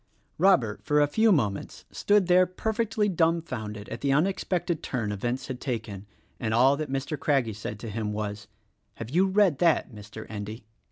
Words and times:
Robert, 0.39 0.81
for 0.83 0.99
a 0.99 1.05
few 1.05 1.31
moments, 1.31 1.85
stood 1.91 2.25
there 2.25 2.47
perfectly 2.47 3.07
dumbfounded 3.07 3.87
at 3.89 4.01
the 4.01 4.11
unexpected 4.11 4.81
turn 4.81 5.11
events 5.11 5.45
had 5.45 5.61
taken, 5.61 6.07
and 6.39 6.55
all 6.55 6.75
that 6.75 6.89
Mr. 6.89 7.19
Craggie 7.19 7.53
said 7.53 7.79
to 7.81 7.89
him 7.91 8.11
was, 8.11 8.47
"Have 8.95 9.11
you 9.11 9.27
read 9.27 9.59
that, 9.59 9.93
Mr. 9.93 10.25
Endy?" 10.27 10.65